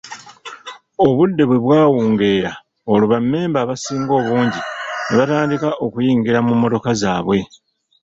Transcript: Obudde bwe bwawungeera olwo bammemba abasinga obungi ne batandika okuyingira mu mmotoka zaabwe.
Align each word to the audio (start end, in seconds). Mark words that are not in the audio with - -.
Obudde 1.05 1.43
bwe 1.45 1.61
bwawungeera 1.63 2.51
olwo 2.91 3.05
bammemba 3.11 3.57
abasinga 3.61 4.11
obungi 4.19 4.61
ne 5.07 5.15
batandika 5.19 5.69
okuyingira 5.85 6.39
mu 6.45 6.53
mmotoka 6.55 6.91
zaabwe. 7.01 7.39